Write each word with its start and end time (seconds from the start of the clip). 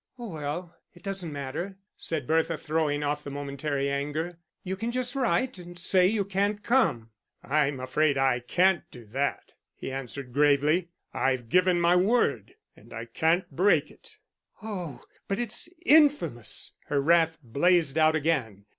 "Oh 0.17 0.29
well, 0.29 0.75
it 0.95 1.03
doesn't 1.03 1.31
matter," 1.31 1.77
said 1.95 2.25
Bertha, 2.25 2.57
throwing 2.57 3.03
off 3.03 3.23
the 3.23 3.29
momentary 3.29 3.87
anger. 3.87 4.39
"You 4.63 4.75
can 4.75 4.89
just 4.91 5.13
write 5.15 5.59
and 5.59 5.77
say 5.77 6.07
you 6.07 6.25
can't 6.25 6.63
come." 6.63 7.11
"I'm 7.43 7.79
afraid 7.79 8.17
I 8.17 8.39
can't 8.39 8.81
do 8.89 9.05
that," 9.05 9.53
he 9.75 9.91
answered, 9.91 10.33
gravely. 10.33 10.89
"I've 11.13 11.49
given 11.49 11.79
my 11.79 11.95
word 11.95 12.55
and 12.75 12.91
I 12.91 13.05
can't 13.05 13.51
break 13.51 13.91
it." 13.91 14.17
"Oh, 14.63 15.03
but 15.27 15.37
it's 15.37 15.69
infamous." 15.85 16.73
Her 16.87 16.99
wrath 16.99 17.37
blazed 17.43 17.95
out 17.95 18.15
again. 18.15 18.65